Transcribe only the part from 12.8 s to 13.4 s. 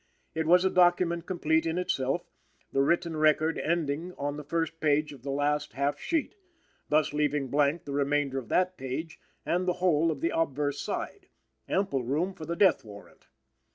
warrant.